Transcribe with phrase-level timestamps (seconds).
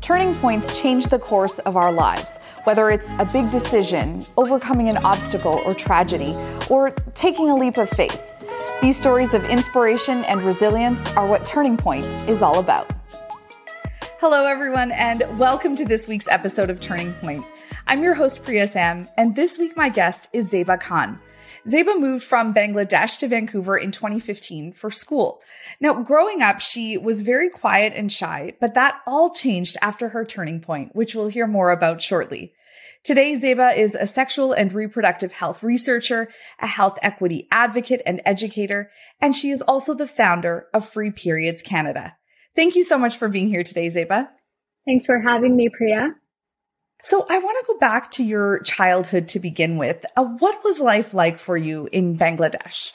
[0.00, 4.96] Turning points change the course of our lives, whether it's a big decision, overcoming an
[5.04, 6.34] obstacle or tragedy,
[6.70, 8.22] or taking a leap of faith.
[8.80, 12.90] These stories of inspiration and resilience are what Turning Point is all about.
[14.20, 17.44] Hello, everyone, and welcome to this week's episode of Turning Point.
[17.86, 21.20] I'm your host, Priya Sam, and this week my guest is Zeba Khan.
[21.66, 25.42] Zeba moved from Bangladesh to Vancouver in 2015 for school.
[25.80, 30.24] Now, growing up, she was very quiet and shy, but that all changed after her
[30.24, 32.54] turning point, which we'll hear more about shortly.
[33.02, 36.28] Today, Zeba is a sexual and reproductive health researcher,
[36.60, 41.62] a health equity advocate and educator, and she is also the founder of Free Periods
[41.62, 42.16] Canada.
[42.54, 44.28] Thank you so much for being here today, Zeba.
[44.86, 46.14] Thanks for having me, Priya.
[47.02, 50.04] So I want to go back to your childhood to begin with.
[50.16, 52.92] Uh, what was life like for you in Bangladesh?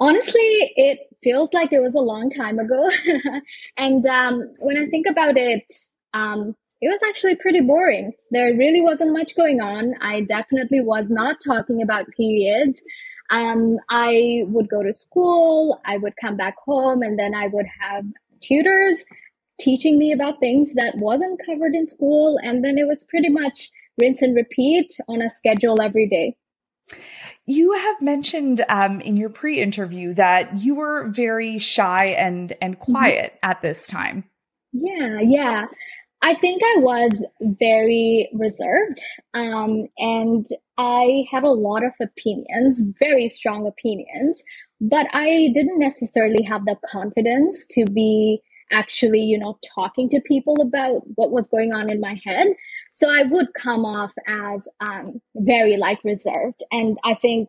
[0.00, 2.90] Honestly, it feels like it was a long time ago.
[3.76, 5.64] and um, when I think about it,
[6.14, 8.12] um, it was actually pretty boring.
[8.30, 9.94] There really wasn't much going on.
[10.00, 12.80] I definitely was not talking about periods.
[13.30, 17.66] Um, I would go to school, I would come back home, and then I would
[17.80, 18.04] have
[18.40, 19.04] tutors
[19.58, 22.38] teaching me about things that wasn't covered in school.
[22.42, 26.36] And then it was pretty much rinse and repeat on a schedule every day.
[27.46, 32.92] You have mentioned um, in your pre-interview that you were very shy and and mm-hmm.
[32.92, 33.50] quiet mm-hmm.
[33.50, 34.24] at this time.
[34.72, 35.64] Yeah, yeah.
[36.20, 39.00] I think I was very reserved,
[39.34, 40.44] um, and
[40.76, 44.42] I had a lot of opinions, very strong opinions,
[44.80, 50.60] but I didn't necessarily have the confidence to be actually, you know, talking to people
[50.60, 52.48] about what was going on in my head.
[52.92, 56.62] So I would come off as um, very like reserved.
[56.72, 57.48] And I think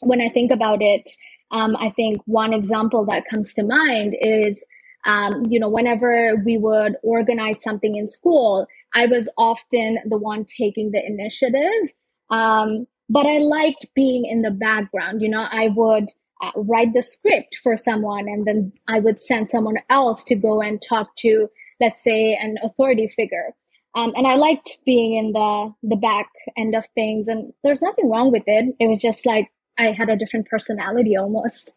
[0.00, 1.08] when I think about it,
[1.50, 4.64] um, I think one example that comes to mind is,
[5.06, 10.44] um, you know, whenever we would organize something in school, I was often the one
[10.44, 11.90] taking the initiative.
[12.30, 15.20] Um, but I liked being in the background.
[15.20, 16.08] You know, I would
[16.56, 20.80] write the script for someone and then I would send someone else to go and
[20.80, 21.48] talk to,
[21.80, 23.54] let's say, an authority figure.
[23.94, 28.10] Um, and I liked being in the the back end of things, and there's nothing
[28.10, 28.74] wrong with it.
[28.80, 31.76] It was just like I had a different personality almost.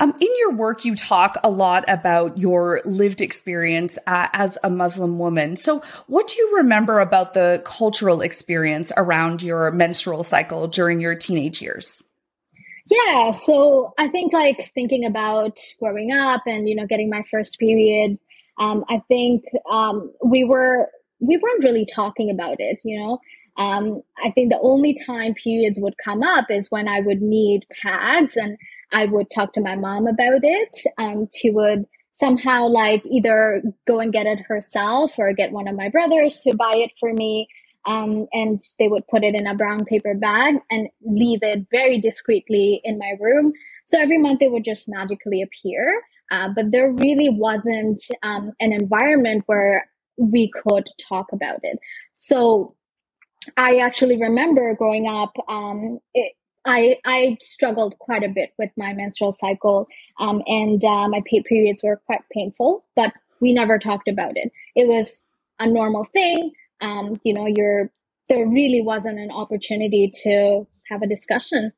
[0.00, 4.70] Um, in your work, you talk a lot about your lived experience uh, as a
[4.70, 5.56] Muslim woman.
[5.56, 11.14] So, what do you remember about the cultural experience around your menstrual cycle during your
[11.14, 12.02] teenage years?
[12.90, 17.58] Yeah, so I think like thinking about growing up and you know getting my first
[17.58, 18.18] period,
[18.58, 20.88] um, I think um, we were
[21.20, 22.82] we weren't really talking about it.
[22.84, 23.18] You know,
[23.62, 27.64] um, I think the only time periods would come up is when I would need
[27.82, 28.56] pads, and
[28.92, 30.76] I would talk to my mom about it.
[30.98, 35.76] Um, she would somehow like either go and get it herself or get one of
[35.76, 37.48] my brothers to buy it for me
[37.86, 42.00] um, and they would put it in a brown paper bag and leave it very
[42.00, 43.52] discreetly in my room.
[43.86, 46.02] So every month it would just magically appear.
[46.30, 51.78] Uh, but there really wasn't um, an environment where we could talk about it.
[52.14, 52.76] So
[53.56, 56.34] I actually remember growing up, um, it,
[56.66, 59.88] I, I struggled quite a bit with my menstrual cycle,
[60.20, 64.52] um, and uh, my periods were quite painful, but we never talked about it.
[64.76, 65.22] It was
[65.58, 67.90] a normal thing um, you know, you're
[68.28, 71.72] there really wasn't an opportunity to have a discussion.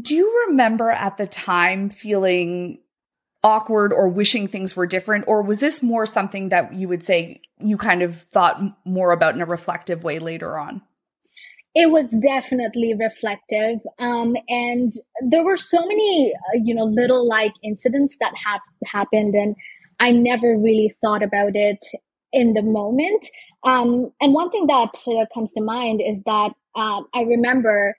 [0.00, 2.80] Do you remember at the time feeling
[3.42, 5.24] awkward or wishing things were different?
[5.26, 9.34] Or was this more something that you would say you kind of thought more about
[9.34, 10.82] in a reflective way later on?
[11.74, 13.78] It was definitely reflective.
[14.00, 14.92] Um, and
[15.22, 19.34] there were so many, uh, you know, little like incidents that have happened.
[19.34, 19.54] And
[20.00, 21.84] I never really thought about it
[22.32, 23.26] in the moment.
[23.64, 27.96] Um, and one thing that uh, comes to mind is that uh, I remember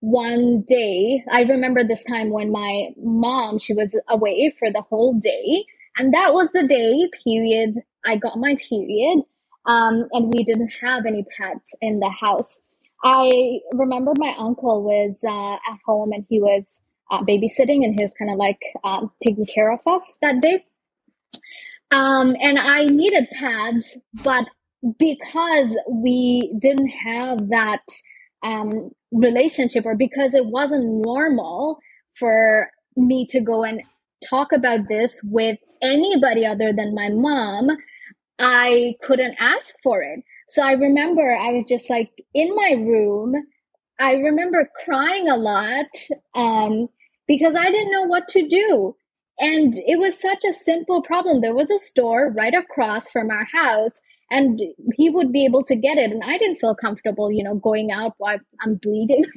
[0.00, 5.14] one day, I remember this time when my mom, she was away for the whole
[5.14, 5.66] day.
[5.98, 7.74] And that was the day, period,
[8.06, 9.24] I got my period.
[9.66, 12.62] Um, and we didn't have any pets in the house.
[13.04, 18.02] I remember my uncle was uh, at home and he was uh, babysitting and he
[18.02, 20.64] was kind of like um, taking care of us that day.
[21.90, 24.44] Um, and I needed pads, but
[24.98, 27.82] because we didn't have that
[28.44, 31.78] um, relationship or because it wasn't normal
[32.18, 33.82] for me to go and
[34.28, 37.70] talk about this with anybody other than my mom,
[38.38, 40.20] I couldn't ask for it.
[40.50, 43.34] So I remember I was just like in my room.
[44.00, 45.86] I remember crying a lot
[46.34, 46.88] um,
[47.28, 48.96] because I didn't know what to do.
[49.40, 51.40] And it was such a simple problem.
[51.40, 54.00] There was a store right across from our house
[54.30, 54.60] and
[54.94, 57.92] he would be able to get it and i didn't feel comfortable you know going
[57.92, 59.24] out while i'm bleeding.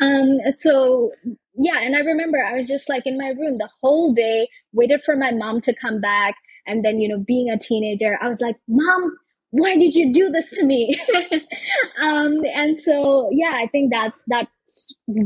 [0.00, 1.12] Um so
[1.54, 5.02] yeah and i remember i was just like in my room the whole day waited
[5.04, 8.40] for my mom to come back and then you know being a teenager i was
[8.40, 9.16] like mom
[9.52, 11.00] why did you do this to me?
[12.00, 14.48] Um and so yeah i think that that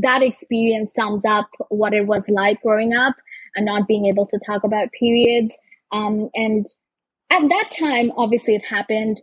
[0.03, 3.15] that experience sums up what it was like growing up
[3.55, 5.57] and not being able to talk about periods.
[5.91, 6.65] Um, and
[7.29, 9.21] at that time, obviously, it happened.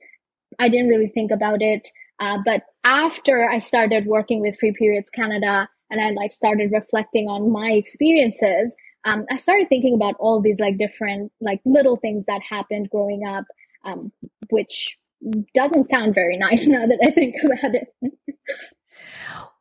[0.59, 1.89] I didn't really think about it.
[2.19, 7.29] Uh, but after I started working with Free Periods Canada and I like started reflecting
[7.29, 8.75] on my experiences,
[9.05, 13.25] um, I started thinking about all these like different like little things that happened growing
[13.27, 13.45] up,
[13.85, 14.13] um,
[14.51, 14.97] which
[15.55, 17.89] doesn't sound very nice now that I think about it.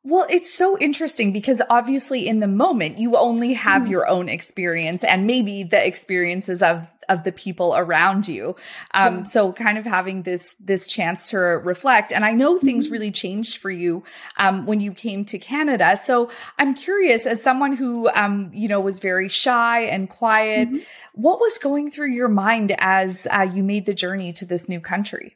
[0.08, 3.90] Well, it's so interesting because obviously in the moment you only have mm.
[3.90, 8.56] your own experience and maybe the experiences of of the people around you.
[8.94, 9.24] Um, yeah.
[9.24, 12.12] so kind of having this this chance to reflect.
[12.12, 12.94] And I know things mm-hmm.
[12.94, 14.04] really changed for you
[14.38, 15.98] um, when you came to Canada.
[15.98, 16.30] So
[16.60, 20.84] I'm curious, as someone who um, you know was very shy and quiet, mm-hmm.
[21.14, 24.80] what was going through your mind as uh, you made the journey to this new
[24.80, 25.36] country?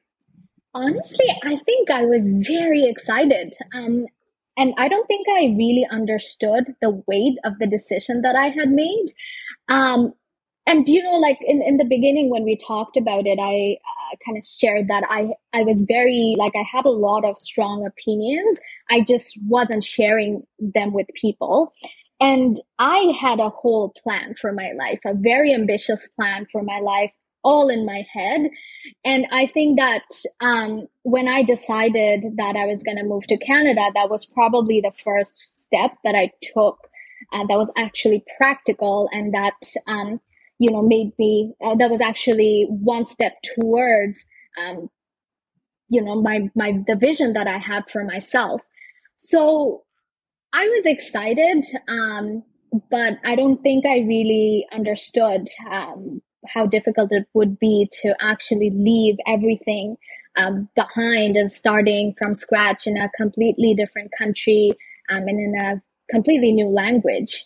[0.75, 3.55] Honestly, I think I was very excited.
[3.73, 4.05] Um,
[4.59, 8.69] and I don't think I really understood the weight of the decision that I had
[8.69, 9.07] made.
[9.69, 10.13] Um,
[10.67, 13.77] and you know, like in, in the beginning when we talked about it, I
[14.13, 17.39] uh, kind of shared that I I was very like I had a lot of
[17.39, 18.59] strong opinions.
[18.91, 21.73] I just wasn't sharing them with people.
[22.21, 26.79] And I had a whole plan for my life, a very ambitious plan for my
[26.79, 27.11] life
[27.43, 28.49] all in my head.
[29.05, 30.03] And I think that
[30.41, 34.81] um, when I decided that I was going to move to Canada, that was probably
[34.81, 36.77] the first step that I took
[37.33, 40.19] uh, that was actually practical and that, um,
[40.57, 44.25] you know, made me, uh, that was actually one step towards,
[44.61, 44.89] um,
[45.89, 48.61] you know, my, my, the vision that I had for myself.
[49.17, 49.83] So
[50.53, 52.43] I was excited, um,
[52.89, 58.69] but I don't think I really understood um, how difficult it would be to actually
[58.69, 59.97] leave everything
[60.37, 64.71] um, behind and starting from scratch in a completely different country
[65.09, 67.45] um, and in a completely new language.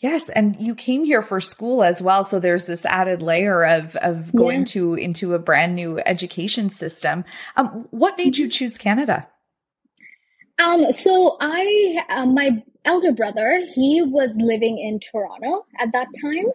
[0.00, 3.96] Yes, and you came here for school as well, so there's this added layer of
[3.96, 4.66] of going yeah.
[4.66, 7.24] to into a brand new education system.
[7.56, 9.26] Um, what made you choose Canada?
[10.60, 16.46] Um, so I, uh, my elder brother, he was living in Toronto at that time,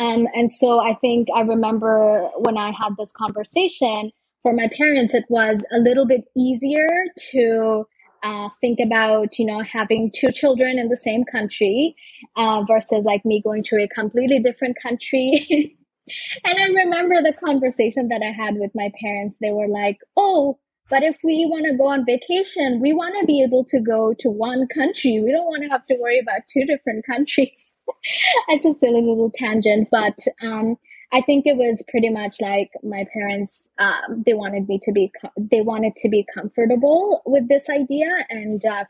[0.00, 4.10] um, and so I think I remember when I had this conversation
[4.42, 6.88] for my parents, it was a little bit easier
[7.32, 7.84] to
[8.22, 11.94] uh, think about, you know, having two children in the same country
[12.36, 15.76] uh, versus like me going to a completely different country.
[16.44, 19.36] and I remember the conversation that I had with my parents.
[19.40, 20.58] They were like, oh,
[20.90, 24.12] but if we want to go on vacation, we want to be able to go
[24.18, 25.20] to one country.
[25.24, 27.72] We don't want to have to worry about two different countries.
[28.48, 30.76] it's a silly little tangent, but um,
[31.12, 33.68] I think it was pretty much like my parents.
[33.78, 35.12] Um, they wanted me to be.
[35.38, 38.84] They wanted to be comfortable with this idea, and uh,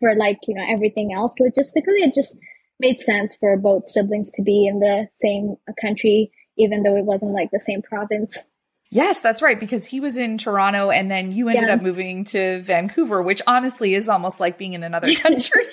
[0.00, 2.36] for like you know everything else logistically, it just
[2.80, 7.32] made sense for both siblings to be in the same country, even though it wasn't
[7.32, 8.44] like the same province.
[8.90, 9.58] Yes, that's right.
[9.58, 11.74] Because he was in Toronto and then you ended yeah.
[11.74, 15.64] up moving to Vancouver, which honestly is almost like being in another country.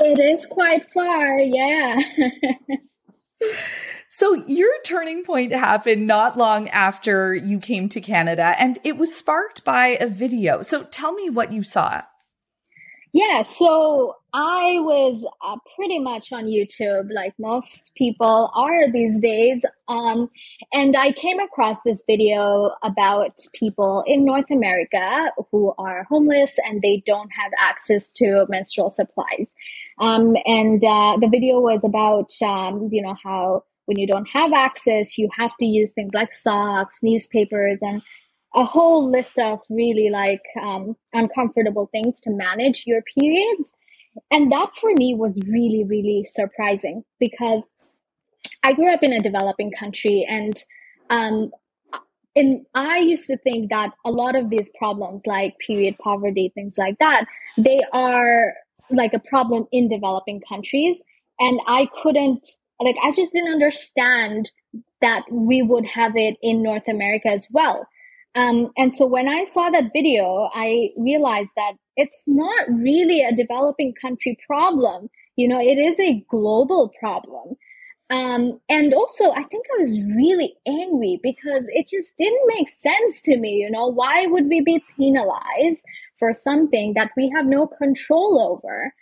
[0.00, 1.38] it is quite far.
[1.38, 1.98] Yeah.
[4.10, 9.14] so your turning point happened not long after you came to Canada and it was
[9.14, 10.60] sparked by a video.
[10.62, 12.02] So tell me what you saw.
[13.12, 19.64] Yeah, so I was uh, pretty much on YouTube, like most people are these days.
[19.88, 20.30] Um,
[20.72, 26.80] and I came across this video about people in North America who are homeless and
[26.80, 29.50] they don't have access to menstrual supplies.
[29.98, 34.52] Um, and uh, the video was about, um, you know, how when you don't have
[34.52, 38.00] access, you have to use things like socks, newspapers, and
[38.54, 43.74] a whole list of really like um, uncomfortable things to manage your periods.
[44.30, 47.68] And that for me was really, really surprising because
[48.62, 50.60] I grew up in a developing country and
[51.10, 51.50] um,
[52.36, 56.78] and I used to think that a lot of these problems like period poverty, things
[56.78, 57.26] like that,
[57.56, 58.54] they are
[58.88, 61.02] like a problem in developing countries.
[61.40, 62.46] And I couldn't
[62.80, 64.50] like I just didn't understand
[65.00, 67.86] that we would have it in North America as well.
[68.34, 73.34] Um, and so when I saw that video, I realized that it's not really a
[73.34, 75.10] developing country problem.
[75.36, 77.56] You know, it is a global problem.
[78.10, 83.20] Um, and also, I think I was really angry because it just didn't make sense
[83.22, 83.50] to me.
[83.54, 85.84] You know, why would we be penalized
[86.18, 88.92] for something that we have no control over?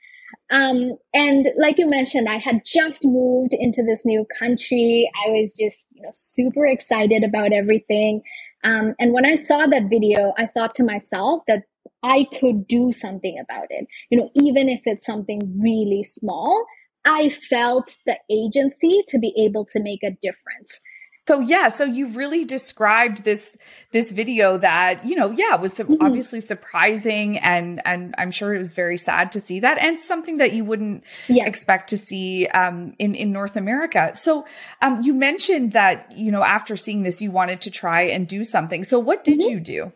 [0.51, 5.11] Um, and like you mentioned, I had just moved into this new country.
[5.27, 8.23] I was just, you know, super excited about everything.
[8.65, 11.63] Um, and when I saw that video, I thought to myself that
[12.03, 13.87] I could do something about it.
[14.11, 16.65] You know, even if it's something really small,
[17.05, 20.81] I felt the agency to be able to make a difference.
[21.29, 23.55] So yeah, so you've really described this
[23.93, 26.03] this video that you know, yeah, was mm-hmm.
[26.03, 30.39] obviously surprising, and and I'm sure it was very sad to see that, and something
[30.39, 31.47] that you wouldn't yes.
[31.47, 34.13] expect to see um, in in North America.
[34.15, 34.47] So
[34.81, 38.43] um, you mentioned that you know after seeing this, you wanted to try and do
[38.43, 38.83] something.
[38.83, 39.51] So what did mm-hmm.
[39.51, 39.93] you do?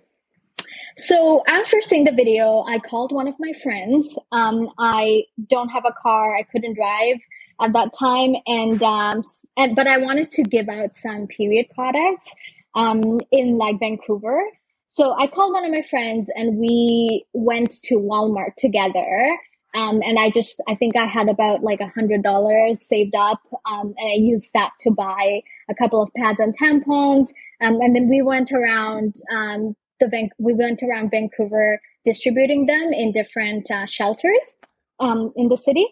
[0.98, 4.18] So after seeing the video, I called one of my friends.
[4.32, 6.36] Um, I don't have a car.
[6.36, 7.16] I couldn't drive
[7.62, 9.22] at that time, and um,
[9.56, 12.34] and but I wanted to give out some period products
[12.74, 14.42] um, in like Vancouver.
[14.88, 19.38] So I called one of my friends, and we went to Walmart together.
[19.74, 23.40] Um, and I just, I think I had about like a hundred dollars saved up,
[23.70, 27.28] um, and I used that to buy a couple of pads and tampons.
[27.62, 32.92] Um, and then we went around um, the Van- we went around Vancouver distributing them
[32.92, 34.58] in different uh, shelters
[35.00, 35.86] um, in the city.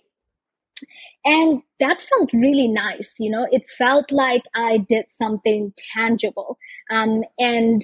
[1.24, 3.14] And that felt really nice.
[3.18, 6.58] You know, it felt like I did something tangible.
[6.90, 7.82] Um, and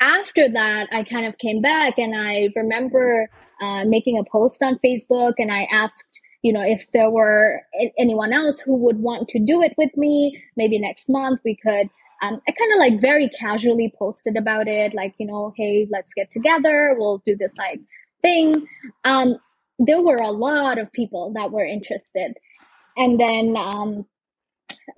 [0.00, 3.28] after that, I kind of came back and I remember
[3.60, 7.62] uh, making a post on Facebook and I asked, you know, if there were
[7.98, 11.88] anyone else who would want to do it with me, maybe next month we could
[12.22, 16.14] um, I kind of like very casually posted about it, like, you know, hey, let's
[16.14, 16.94] get together.
[16.98, 17.80] We'll do this like
[18.22, 18.66] thing.
[19.04, 19.36] Um,
[19.78, 22.36] there were a lot of people that were interested.
[22.96, 24.06] And then um,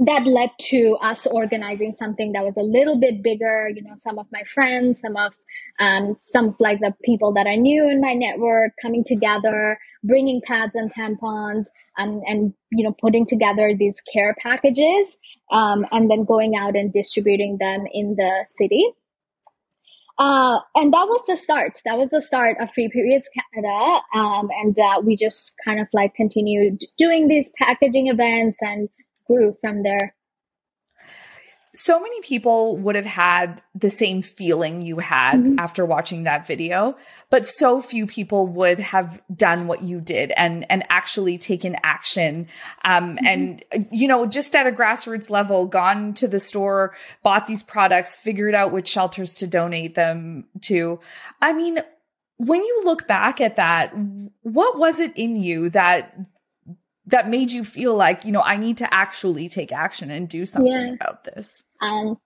[0.00, 3.68] that led to us organizing something that was a little bit bigger.
[3.74, 5.32] You know, some of my friends, some of
[5.78, 10.40] um, some of like the people that I knew in my network coming together, bringing
[10.46, 11.66] pads and tampons,
[11.98, 15.16] um, and you know, putting together these care packages,
[15.50, 18.92] um, and then going out and distributing them in the city.
[20.18, 21.80] Uh, and that was the start.
[21.84, 24.00] That was the start of Free Periods Canada.
[24.14, 28.88] Um, and uh, we just kind of like continued doing these packaging events and
[29.26, 30.14] grew from there
[31.78, 35.60] so many people would have had the same feeling you had mm-hmm.
[35.60, 36.96] after watching that video,
[37.30, 42.48] but so few people would have done what you did and and actually taken action.
[42.84, 43.26] Um, mm-hmm.
[43.26, 48.16] and you know, just at a grassroots level, gone to the store, bought these products,
[48.16, 50.98] figured out which shelters to donate them to.
[51.40, 51.78] I mean,
[52.38, 53.94] when you look back at that,
[54.42, 56.27] what was it in you that
[57.08, 60.44] that made you feel like, you know, I need to actually take action and do
[60.44, 60.94] something yeah.
[60.94, 61.64] about this?
[61.80, 62.18] Um,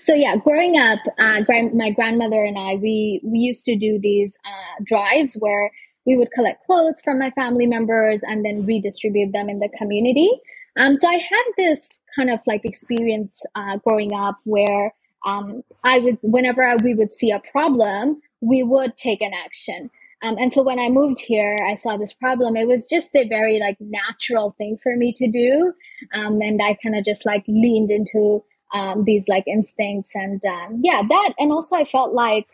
[0.00, 3.98] so yeah, growing up, uh, grand- my grandmother and I, we, we used to do
[4.00, 5.70] these uh, drives where
[6.06, 10.30] we would collect clothes from my family members and then redistribute them in the community.
[10.76, 14.94] Um, so I had this kind of like experience uh, growing up where
[15.26, 19.90] um, I would, whenever we would see a problem, we would take an action.
[20.22, 22.56] Um, and so when I moved here, I saw this problem.
[22.56, 25.72] It was just a very like natural thing for me to do.
[26.14, 28.42] Um, and I kind of just like leaned into
[28.74, 31.34] um, these like instincts and um, yeah, that.
[31.38, 32.46] And also I felt like,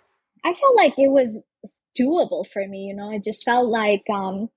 [0.44, 1.42] I felt like it was
[1.99, 4.50] doable for me, you know, it just felt like, um,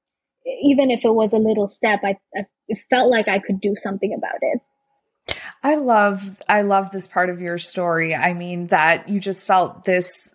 [0.62, 3.76] even if it was a little step, I, I it felt like I could do
[3.76, 4.60] something about it.
[5.64, 8.16] I love I love this part of your story.
[8.16, 10.30] I mean that you just felt this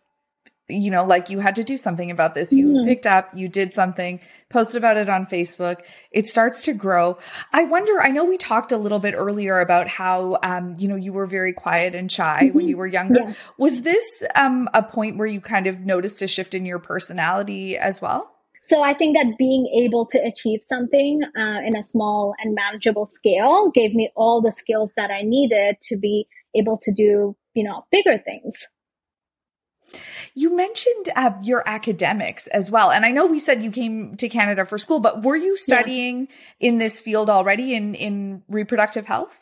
[0.69, 2.53] you know, like you had to do something about this.
[2.53, 2.87] You mm-hmm.
[2.87, 5.83] picked up, you did something, post about it on Facebook.
[6.11, 7.19] It starts to grow.
[7.53, 10.97] I wonder, I know we talked a little bit earlier about how, um, you know,
[10.97, 12.57] you were very quiet and shy mm-hmm.
[12.57, 13.21] when you were younger.
[13.21, 13.35] Yeah.
[13.59, 17.77] Was this, um, a point where you kind of noticed a shift in your personality
[17.77, 18.31] as well?
[18.63, 23.07] So I think that being able to achieve something uh, in a small and manageable
[23.07, 27.65] scale gave me all the skills that I needed to be able to do, you
[27.65, 28.69] know, bigger things.
[30.35, 32.91] You mentioned uh, your academics as well.
[32.91, 36.29] And I know we said you came to Canada for school, but were you studying
[36.61, 36.69] yeah.
[36.69, 39.41] in this field already in, in reproductive health?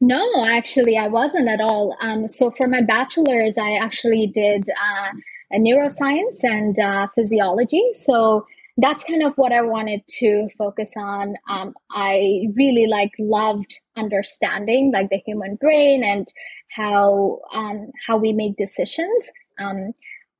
[0.00, 1.96] No, actually, I wasn't at all.
[2.00, 5.10] Um, so for my bachelor's, I actually did uh,
[5.52, 7.82] a neuroscience and uh, physiology.
[7.92, 11.34] So that's kind of what I wanted to focus on.
[11.50, 16.28] Um, I really like loved understanding like the human brain and
[16.70, 19.30] how um, how we make decisions.
[19.58, 19.92] Um,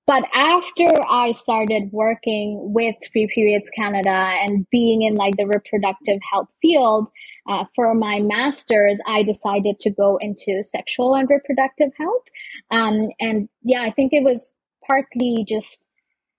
[0.06, 6.18] but after I started working with Free Periods Canada and being in like the reproductive
[6.32, 7.10] health field,
[7.48, 12.22] uh, for my master's, I decided to go into sexual and reproductive health.
[12.70, 14.54] Um, and yeah, I think it was
[14.86, 15.86] partly just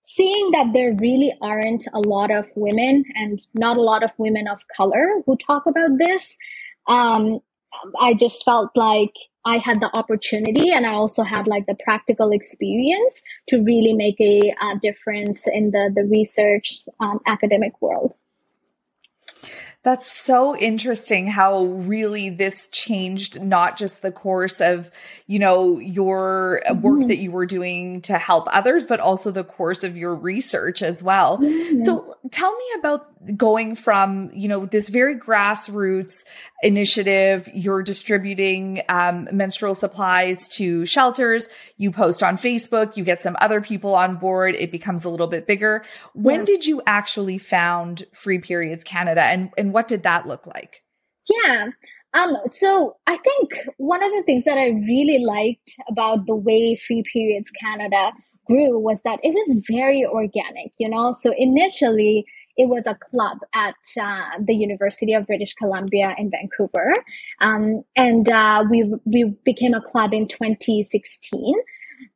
[0.04, 4.48] seeing that there really aren't a lot of women and not a lot of women
[4.48, 6.36] of color who talk about this.
[6.88, 7.40] Um,
[8.02, 9.14] I just felt like
[9.46, 14.20] I had the opportunity and I also had like the practical experience to really make
[14.20, 18.14] a, a difference in the, the research um, academic world.
[19.82, 24.92] That's so interesting how really this changed not just the course of,
[25.26, 27.08] you know, your work mm-hmm.
[27.08, 31.02] that you were doing to help others, but also the course of your research as
[31.02, 31.38] well.
[31.38, 31.78] Mm-hmm.
[31.80, 36.24] So tell me about going from, you know, this very grassroots
[36.64, 43.36] initiative, you're distributing um, menstrual supplies to shelters, you post on Facebook, you get some
[43.42, 45.84] other people on board, it becomes a little bit bigger.
[46.14, 46.46] When yeah.
[46.46, 50.84] did you actually found Free Periods Canada and, and what did that look like?
[51.28, 51.68] Yeah.
[52.14, 56.76] Um, so I think one of the things that I really liked about the way
[56.76, 58.12] Free Periods Canada
[58.48, 61.14] grew was that it was very organic, you know?
[61.14, 62.26] So initially,
[62.60, 66.94] it was a club at uh, the University of British Columbia in Vancouver.
[67.40, 71.56] Um, and uh, we, we became a club in 2016.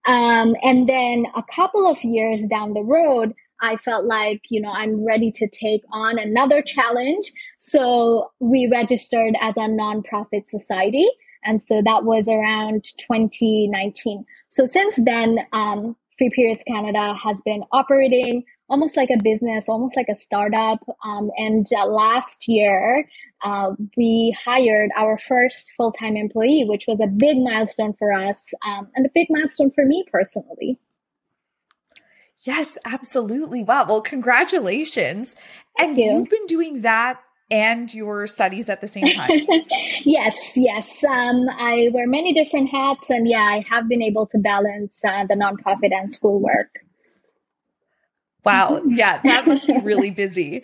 [0.06, 4.72] Um, and then a couple of years down the road, I felt like, you know,
[4.72, 7.32] I'm ready to take on another challenge.
[7.60, 11.08] So we registered as a nonprofit society.
[11.46, 14.26] And so that was around 2019.
[14.50, 19.96] So since then, um, Free Periods Canada has been operating almost like a business, almost
[19.96, 20.80] like a startup.
[21.06, 23.08] Um, and uh, last year,
[23.44, 28.54] uh, we hired our first full time employee, which was a big milestone for us
[28.66, 30.80] um, and a big milestone for me personally.
[32.46, 33.64] Yes, absolutely.
[33.64, 33.86] Wow.
[33.88, 35.36] Well, congratulations.
[35.78, 36.06] Thank and you.
[36.06, 39.30] you've been doing that and your studies at the same time.
[40.04, 41.04] yes, yes.
[41.04, 45.26] Um, I wear many different hats, and yeah, I have been able to balance uh,
[45.26, 46.83] the nonprofit and schoolwork.
[48.46, 48.82] Wow.
[48.86, 50.64] Yeah, that must be really busy.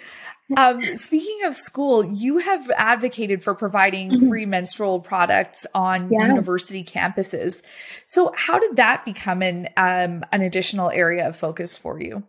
[0.57, 4.29] Um, speaking of school, you have advocated for providing mm-hmm.
[4.29, 6.27] free menstrual products on yeah.
[6.27, 7.61] university campuses.
[8.05, 12.23] So, how did that become an um, an additional area of focus for you?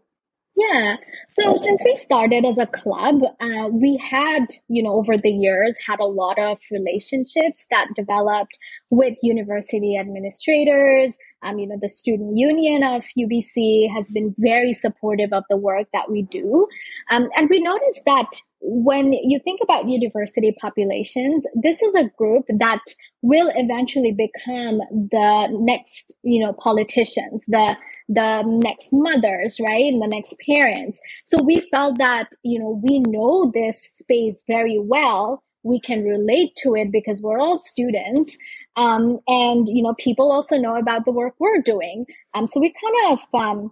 [0.60, 0.96] Yeah.
[1.28, 5.74] So since we started as a club, uh, we had, you know, over the years
[5.86, 8.58] had a lot of relationships that developed
[8.90, 11.16] with university administrators.
[11.42, 15.88] Um, you know, the student union of UBC has been very supportive of the work
[15.94, 16.66] that we do.
[17.10, 22.44] Um, and we noticed that when you think about university populations, this is a group
[22.58, 22.82] that
[23.22, 27.78] will eventually become the next, you know, politicians, the
[28.12, 29.84] the next mothers, right?
[29.84, 31.00] And the next parents.
[31.26, 35.44] So we felt that, you know, we know this space very well.
[35.62, 38.36] We can relate to it because we're all students.
[38.74, 42.04] Um, and, you know, people also know about the work we're doing.
[42.34, 43.70] Um, so we kind of, um,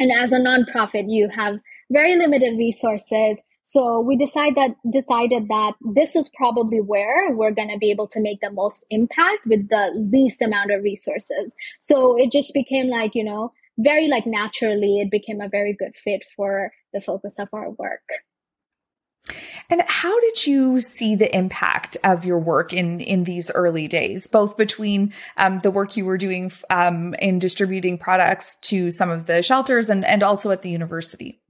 [0.00, 1.60] and as a nonprofit, you have
[1.90, 3.40] very limited resources.
[3.62, 8.08] So we decide that decided that this is probably where we're going to be able
[8.08, 11.52] to make the most impact with the least amount of resources.
[11.80, 15.96] So it just became like, you know, very like naturally it became a very good
[15.96, 18.02] fit for the focus of our work.
[19.70, 24.26] And how did you see the impact of your work in in these early days,
[24.26, 29.26] both between um, the work you were doing um, in distributing products to some of
[29.26, 31.40] the shelters and and also at the university?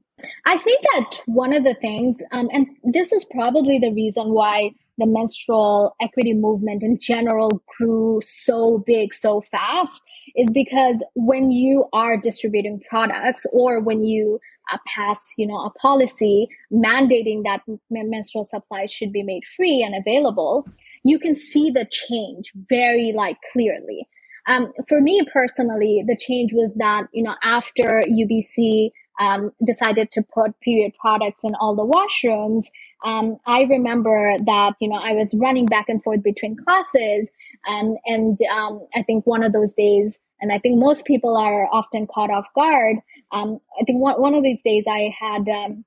[0.45, 4.73] I think that one of the things, um, and this is probably the reason why
[4.99, 10.03] the menstrual equity movement in general grew so big so fast
[10.37, 14.39] is because when you are distributing products or when you
[14.73, 19.95] uh, pass you know a policy mandating that menstrual supplies should be made free and
[19.95, 20.67] available
[21.05, 24.07] you can see the change very like clearly.
[24.47, 30.23] Um, for me personally the change was that you know after ubc um, decided to
[30.23, 32.65] put period products in all the washrooms,
[33.05, 37.31] um, I remember that you know I was running back and forth between classes,
[37.69, 41.69] um, and um, I think one of those days, and I think most people are
[41.73, 42.97] often caught off guard.
[43.33, 45.85] Um, I think one one of these days I had um,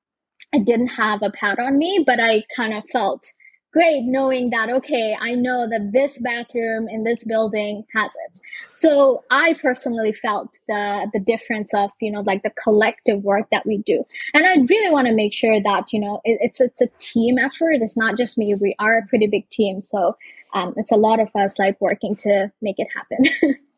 [0.54, 3.26] I didn't have a pad on me, but I kind of felt
[3.72, 8.40] great knowing that okay i know that this bathroom in this building has it.
[8.72, 13.66] So i personally felt the the difference of you know like the collective work that
[13.66, 14.06] we do.
[14.34, 17.38] And i really want to make sure that you know it, it's it's a team
[17.38, 17.82] effort.
[17.82, 18.54] It's not just me.
[18.56, 19.82] We are a pretty big team.
[19.82, 20.18] So
[20.54, 23.58] um, it's a lot of us like working to make it happen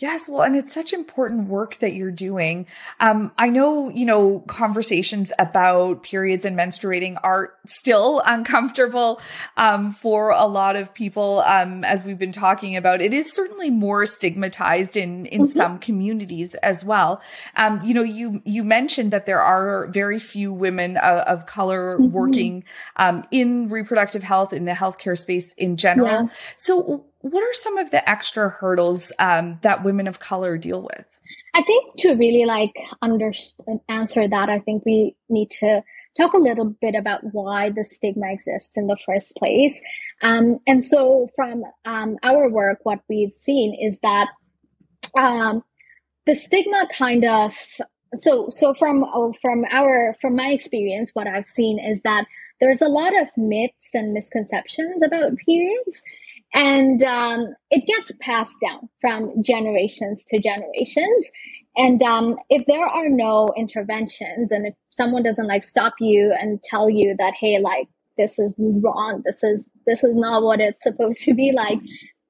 [0.00, 2.66] Yes, well, and it's such important work that you're doing.
[3.00, 9.20] Um, I know, you know, conversations about periods and menstruating are still uncomfortable
[9.56, 11.40] um, for a lot of people.
[11.40, 15.50] Um, as we've been talking about, it is certainly more stigmatized in in mm-hmm.
[15.50, 17.20] some communities as well.
[17.56, 21.98] Um, you know, you you mentioned that there are very few women uh, of color
[21.98, 22.12] mm-hmm.
[22.12, 22.64] working
[22.96, 26.08] um, in reproductive health in the healthcare space in general.
[26.08, 26.28] Yeah.
[26.56, 31.18] So what are some of the extra hurdles um, that women of color deal with?
[31.54, 33.32] I think to really like under
[33.88, 35.82] answer that, I think we need to
[36.16, 39.80] talk a little bit about why the stigma exists in the first place.
[40.22, 44.28] Um, and so, from um, our work, what we've seen is that
[45.16, 45.62] um,
[46.26, 47.54] the stigma kind of
[48.14, 52.26] so so from oh, from our from my experience, what I've seen is that
[52.60, 56.02] there's a lot of myths and misconceptions about periods
[56.54, 61.30] and um, it gets passed down from generations to generations.
[61.76, 66.62] And um, if there are no interventions and if someone doesn't like stop you and
[66.62, 70.82] tell you that hey like this is wrong this is this is not what it's
[70.82, 71.78] supposed to be like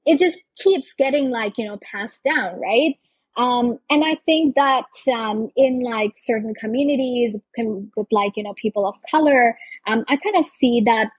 [0.04, 2.96] it just keeps getting like you know passed down right?
[3.38, 8.86] Um, and i think that um, in like certain communities with like you know people
[8.86, 11.10] of color um, i kind of see that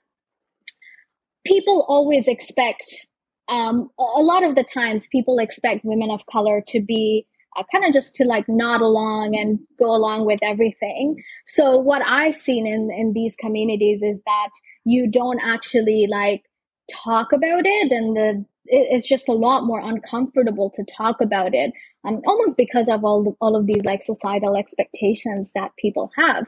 [1.50, 3.08] people always expect
[3.50, 7.26] um, a lot of the times people expect women of color to be
[7.58, 11.16] uh, kind of just to like nod along and go along with everything.
[11.48, 14.52] So what i've seen in in these communities is that
[14.86, 16.44] you don't actually like
[16.92, 21.72] talk about it and the it's just a lot more uncomfortable to talk about it
[22.08, 26.46] um, almost because of all the, all of these like societal expectations that people have.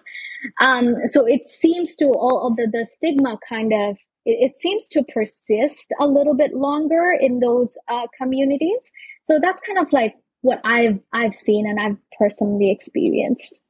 [0.60, 4.88] Um, so it seems to all of the, the stigma kind of it, it seems
[4.90, 8.92] to persist a little bit longer in those uh, communities.
[9.26, 13.62] So that's kind of like what I've I've seen and I've personally experienced.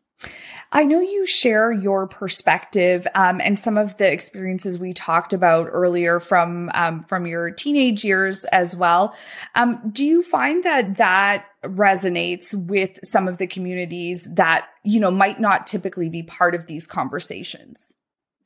[0.72, 5.68] I know you share your perspective um, and some of the experiences we talked about
[5.70, 9.16] earlier from um, from your teenage years as well.
[9.56, 15.12] Um, do you find that that resonates with some of the communities that you know
[15.12, 17.94] might not typically be part of these conversations?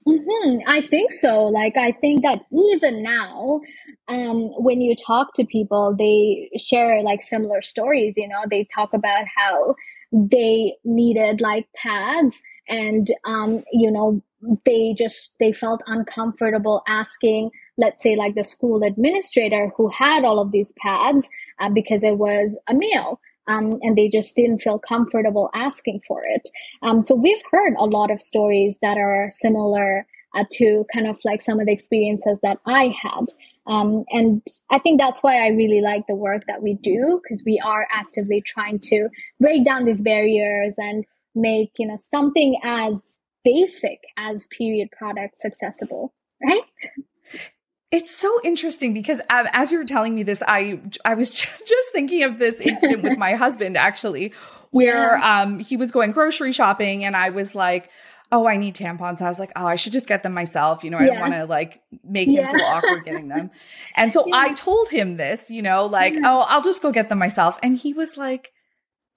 [0.08, 0.60] Mm-hmm.
[0.68, 1.46] I think so.
[1.46, 3.62] Like, I think that even now,
[4.08, 8.16] um, when you talk to people, they share like similar stories.
[8.16, 9.76] You know, they talk about how
[10.12, 12.40] they needed like pads
[12.70, 14.22] and, um, you know,
[14.64, 20.40] they just, they felt uncomfortable asking, let's say, like the school administrator who had all
[20.40, 21.28] of these pads
[21.60, 26.24] uh, because it was a male um, and they just didn't feel comfortable asking for
[26.26, 26.50] it.
[26.82, 30.06] Um, so we've heard a lot of stories that are similar
[30.36, 33.28] uh, to kind of like some of the experiences that I had.
[33.68, 37.44] Um, and I think that's why I really like the work that we do because
[37.46, 43.20] we are actively trying to break down these barriers and make you know something as
[43.44, 46.14] basic as period products accessible,
[46.46, 46.62] right?
[47.92, 51.92] It's so interesting because um, as you were telling me this, I I was just
[51.92, 54.34] thinking of this incident with my husband actually,
[54.72, 55.42] where yeah.
[55.42, 57.90] um he was going grocery shopping and I was like,
[58.32, 59.22] oh, I need tampons.
[59.22, 60.84] I was like, oh, I should just get them myself.
[60.84, 62.52] You know, I don't want to like make him yeah.
[62.52, 63.52] feel awkward getting them.
[63.96, 64.36] And so yeah.
[64.36, 67.60] I told him this, you know, like, oh, I'll just go get them myself.
[67.62, 68.52] And he was like,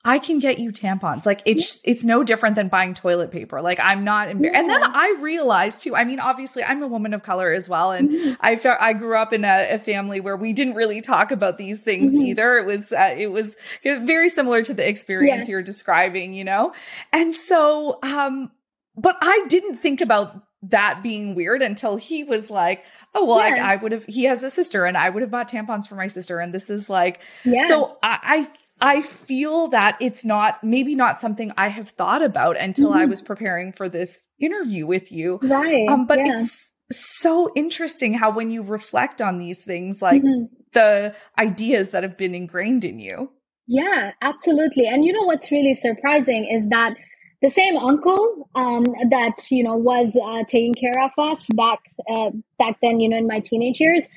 [0.04, 1.26] I can get you tampons.
[1.26, 3.60] Like it's it's no different than buying toilet paper.
[3.60, 4.54] Like I'm not embarrassed.
[4.54, 4.60] Yeah.
[4.60, 5.96] And then I realized too.
[5.96, 8.32] I mean, obviously, I'm a woman of color as well, and mm-hmm.
[8.40, 11.58] I felt I grew up in a, a, family where we didn't really talk about
[11.58, 12.26] these things mm-hmm.
[12.26, 12.58] either.
[12.58, 15.52] It was uh, it was very similar to the experience yeah.
[15.52, 16.72] you're describing, you know.
[17.12, 18.52] And so, um,
[18.96, 22.84] but I didn't think about that being weird until he was like,
[23.14, 23.66] oh, well, yeah.
[23.66, 25.94] I, I would have, he has a sister and I would have bought tampons for
[25.94, 26.40] my sister.
[26.40, 27.68] And this is like, yeah.
[27.68, 32.56] so I, I, I feel that it's not, maybe not something I have thought about
[32.56, 33.00] until mm-hmm.
[33.00, 35.40] I was preparing for this interview with you.
[35.42, 35.88] Right.
[35.88, 36.34] Um, but yeah.
[36.34, 40.54] it's so interesting how when you reflect on these things, like mm-hmm.
[40.72, 43.32] the ideas that have been ingrained in you.
[43.66, 44.86] Yeah, absolutely.
[44.86, 46.94] And you know what's really surprising is that
[47.42, 51.78] the same uncle um, that you know was uh, taking care of us back
[52.10, 54.08] uh, back then you know in my teenage years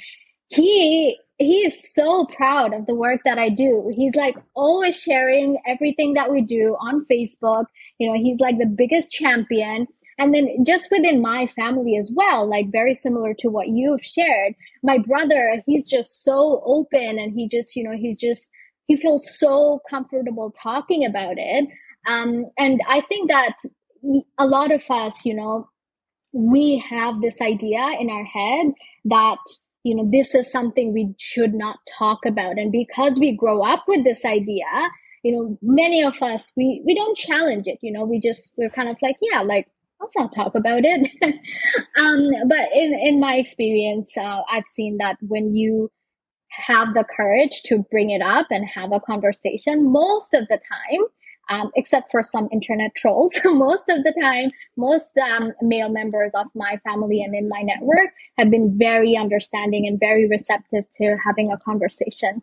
[0.48, 3.92] he he is so proud of the work that i do.
[3.96, 7.66] He's like always sharing everything that we do on facebook.
[7.98, 9.88] You know he's like the biggest champion.
[10.18, 14.54] And then just within my family as well like very similar to what you've shared.
[14.84, 18.50] My brother he's just so open and he just you know he's just
[18.88, 21.68] he feels so comfortable talking about it.
[22.08, 23.56] Um, and I think that
[24.38, 25.70] a lot of us, you know,
[26.34, 28.74] we have this idea in our head
[29.06, 29.38] that
[29.84, 32.58] you know, this is something we should not talk about.
[32.58, 34.66] And because we grow up with this idea,
[35.24, 38.70] you know, many of us, we, we don't challenge it, you know, we just, we're
[38.70, 39.68] kind of like, yeah, like,
[40.00, 41.10] let's not talk about it.
[41.98, 45.92] um, but in, in my experience, uh, I've seen that when you
[46.50, 51.06] have the courage to bring it up and have a conversation, most of the time,
[51.52, 53.38] um, except for some internet trolls.
[53.46, 58.12] most of the time, most um, male members of my family and in my network
[58.38, 62.42] have been very understanding and very receptive to having a conversation.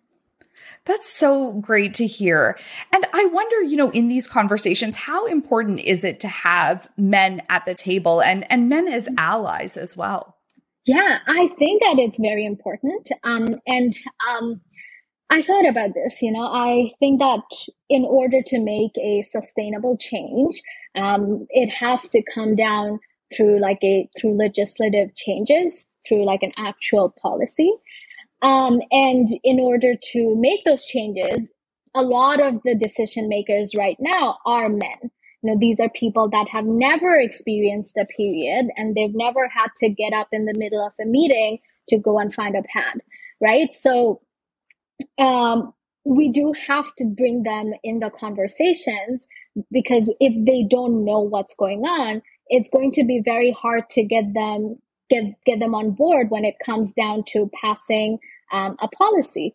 [0.84, 2.58] That's so great to hear.
[2.92, 7.42] And I wonder, you know, in these conversations, how important is it to have men
[7.48, 10.36] at the table and, and men as allies as well?
[10.86, 13.10] Yeah, I think that it's very important.
[13.22, 13.94] Um, and
[14.30, 14.62] um,
[15.30, 17.42] I thought about this, you know, I think that
[17.90, 20.62] in order to make a sustainable change,
[20.96, 22.98] um, it has to come down
[23.36, 27.70] through like a through legislative changes, through like an actual policy.
[28.40, 31.48] Um, and in order to make those changes,
[31.94, 35.10] a lot of the decision makers right now are men.
[35.42, 39.68] You know, these are people that have never experienced a period and they've never had
[39.78, 43.00] to get up in the middle of a meeting to go and find a pad,
[43.40, 43.70] right?
[43.72, 44.20] So,
[45.18, 45.72] um,
[46.04, 49.26] we do have to bring them in the conversations
[49.70, 54.02] because if they don't know what's going on, it's going to be very hard to
[54.04, 54.76] get them
[55.10, 58.18] get get them on board when it comes down to passing
[58.52, 59.54] um, a policy.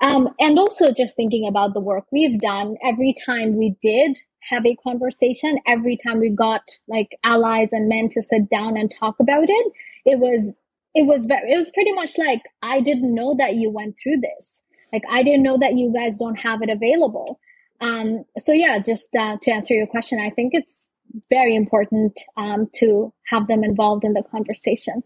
[0.00, 4.18] Um, and also just thinking about the work we've done, every time we did
[4.50, 8.92] have a conversation, every time we got like allies and men to sit down and
[8.98, 9.72] talk about it,
[10.04, 10.54] it was
[10.94, 14.18] it was very it was pretty much like I didn't know that you went through
[14.20, 14.62] this.
[14.94, 17.40] Like I didn't know that you guys don't have it available.
[17.80, 20.88] Um, so yeah, just uh, to answer your question, I think it's
[21.30, 25.02] very important um, to have them involved in the conversation.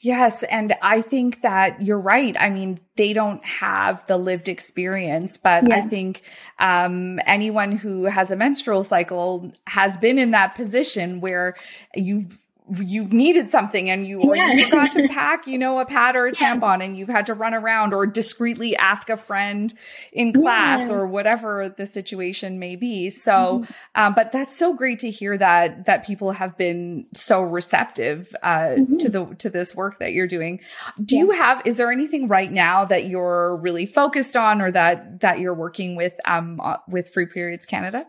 [0.00, 0.42] Yes.
[0.44, 2.36] And I think that you're right.
[2.38, 5.76] I mean, they don't have the lived experience, but yeah.
[5.76, 6.22] I think,
[6.58, 11.56] um, anyone who has a menstrual cycle has been in that position where
[11.94, 14.52] you've you've needed something and you, yeah.
[14.52, 16.54] you forgot to pack, you know, a pad or a yeah.
[16.54, 19.72] tampon and you've had to run around or discreetly ask a friend
[20.12, 20.96] in class yeah.
[20.96, 23.10] or whatever the situation may be.
[23.10, 23.72] So, mm-hmm.
[23.94, 28.48] um, but that's so great to hear that, that people have been so receptive, uh,
[28.48, 28.96] mm-hmm.
[28.96, 30.60] to the, to this work that you're doing.
[31.02, 35.20] Do you have, is there anything right now that you're really focused on or that,
[35.20, 38.06] that you're working with, um, uh, with Free Periods Canada?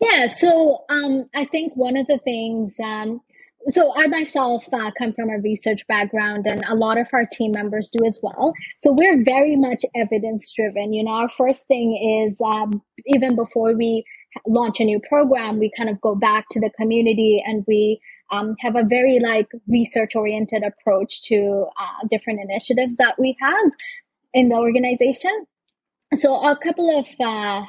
[0.00, 3.20] Yeah, so um, I think one of the things um,
[3.70, 7.52] so I myself uh, come from a research background, and a lot of our team
[7.52, 8.52] members do as well.
[8.82, 10.92] So we're very much evidence driven.
[10.92, 14.04] You know, our first thing is um, even before we
[14.46, 18.00] launch a new program, we kind of go back to the community and we
[18.30, 23.72] um, have a very like research oriented approach to uh, different initiatives that we have
[24.34, 25.46] in the organization.
[26.14, 27.64] So a couple of uh,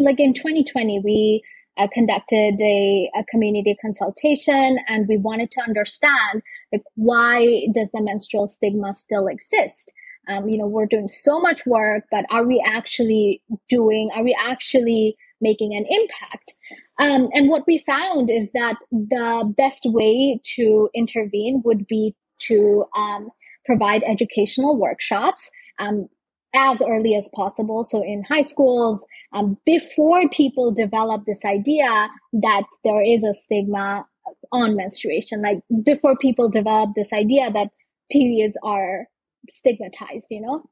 [0.00, 1.42] like in 2020, we
[1.76, 8.02] uh, conducted a, a community consultation and we wanted to understand like why does the
[8.02, 9.92] menstrual stigma still exist?
[10.28, 14.36] Um, you know we're doing so much work but are we actually doing are we
[14.44, 16.54] actually making an impact?
[16.98, 22.84] Um, and what we found is that the best way to intervene would be to
[22.96, 23.30] um,
[23.64, 25.50] provide educational workshops.
[25.78, 26.08] Um,
[26.56, 27.84] as early as possible.
[27.84, 34.06] So in high schools, um, before people develop this idea that there is a stigma
[34.52, 37.68] on menstruation, like before people develop this idea that
[38.10, 39.06] periods are
[39.50, 40.64] stigmatized, you know?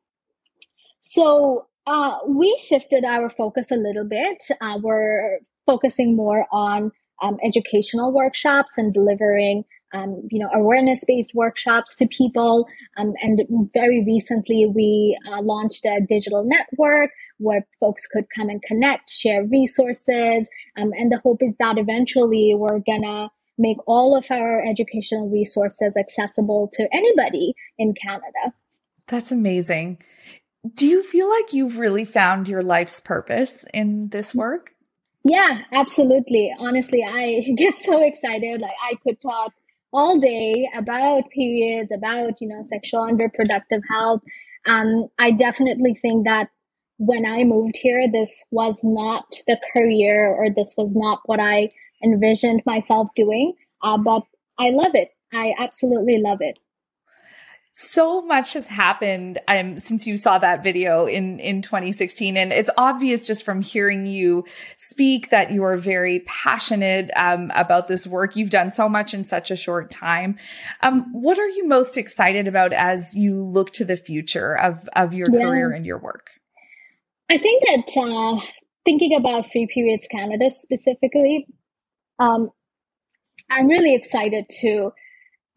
[1.00, 4.42] So uh, we shifted our focus a little bit.
[4.60, 6.90] Uh, we're focusing more on
[7.22, 12.66] um, educational workshops and delivering um, you know, awareness-based workshops to people.
[12.96, 13.40] Um, and
[13.72, 19.44] very recently, we uh, launched a digital network where folks could come and connect, share
[19.44, 20.48] resources.
[20.76, 25.96] Um, and the hope is that eventually we're gonna make all of our educational resources
[25.96, 28.52] accessible to anybody in Canada.
[29.06, 29.98] That's amazing.
[30.74, 34.72] Do you feel like you've really found your life's purpose in this work?
[35.24, 36.54] Yeah, absolutely.
[36.58, 38.60] Honestly, I get so excited.
[38.60, 39.52] Like I could talk
[39.94, 44.20] all day about periods, about, you know, sexual and reproductive health.
[44.66, 46.48] Um, I definitely think that
[46.98, 51.68] when I moved here, this was not the career or this was not what I
[52.04, 53.54] envisioned myself doing.
[53.82, 54.22] Uh, but
[54.58, 55.10] I love it.
[55.32, 56.58] I absolutely love it.
[57.76, 62.70] So much has happened um, since you saw that video in in 2016 and it's
[62.76, 64.44] obvious just from hearing you
[64.76, 68.36] speak that you are very passionate um, about this work.
[68.36, 70.38] You've done so much in such a short time.
[70.82, 75.12] Um, what are you most excited about as you look to the future of of
[75.12, 75.40] your yeah.
[75.42, 76.30] career and your work?
[77.28, 78.40] I think that uh,
[78.84, 81.46] thinking about free periods canada specifically
[82.18, 82.50] um,
[83.50, 84.92] i'm really excited to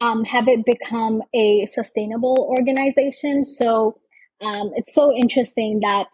[0.01, 3.45] um, have it become a sustainable organization.
[3.45, 3.99] So
[4.41, 6.07] um, it's so interesting that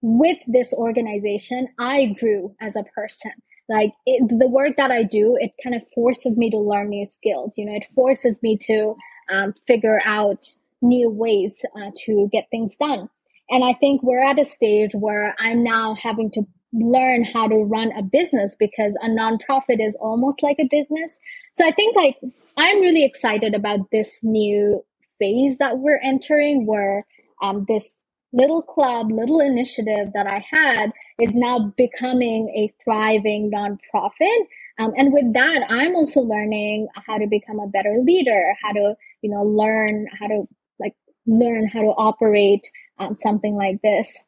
[0.00, 3.32] with this organization, I grew as a person.
[3.68, 7.06] Like it, the work that I do, it kind of forces me to learn new
[7.06, 7.54] skills.
[7.56, 8.94] You know, it forces me to
[9.30, 10.46] um, figure out
[10.82, 13.08] new ways uh, to get things done.
[13.50, 16.42] And I think we're at a stage where I'm now having to
[16.72, 21.18] learn how to run a business because a nonprofit is almost like a business.
[21.54, 22.16] So I think like
[22.56, 24.84] I'm really excited about this new
[25.18, 27.06] phase that we're entering where
[27.42, 34.46] um, this little club, little initiative that I had is now becoming a thriving nonprofit.
[34.78, 38.94] Um, and with that, I'm also learning how to become a better leader, how to,
[39.20, 40.48] you know, learn how to
[40.80, 40.94] like
[41.26, 44.22] learn how to operate um, something like this.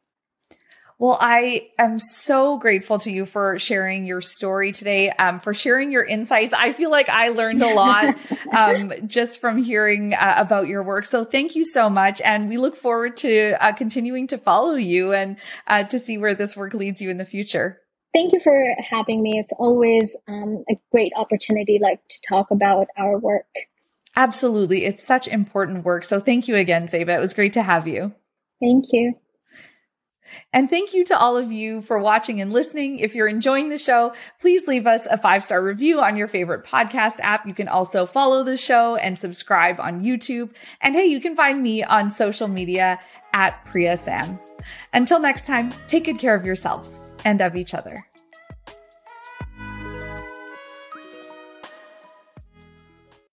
[0.97, 5.91] Well, I am so grateful to you for sharing your story today, um, for sharing
[5.91, 6.53] your insights.
[6.53, 8.15] I feel like I learned a lot
[8.57, 11.05] um, just from hearing uh, about your work.
[11.05, 12.21] So thank you so much.
[12.21, 15.35] And we look forward to uh, continuing to follow you and
[15.67, 17.81] uh, to see where this work leads you in the future.
[18.13, 19.37] Thank you for having me.
[19.37, 23.47] It's always um, a great opportunity like to talk about our work.
[24.15, 24.85] Absolutely.
[24.85, 26.05] It's such important work.
[26.05, 27.09] So thank you again, Zeba.
[27.09, 28.13] It was great to have you.
[28.61, 29.15] Thank you.
[30.53, 32.99] And thank you to all of you for watching and listening.
[32.99, 36.65] If you're enjoying the show, please leave us a five star review on your favorite
[36.65, 37.45] podcast app.
[37.45, 40.51] You can also follow the show and subscribe on YouTube.
[40.81, 42.99] And hey, you can find me on social media
[43.33, 44.39] at Priya Sam.
[44.93, 48.05] Until next time, take good care of yourselves and of each other.